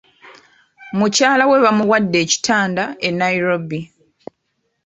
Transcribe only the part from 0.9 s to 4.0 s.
Mukyala we bamuwadde ekitanda e Nairobi.